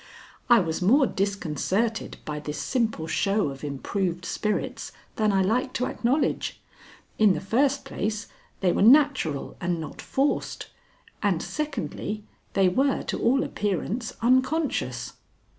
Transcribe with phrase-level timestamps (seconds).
[0.49, 5.85] I was more disconcerted by this simple show of improved spirits than I like to
[5.85, 6.59] acknowledge.
[7.19, 8.25] In the first place,
[8.61, 10.69] they were natural and not forced;
[11.21, 15.13] and, secondly, they were to all appearance unconscious.